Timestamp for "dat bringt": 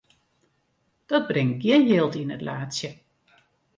1.09-1.61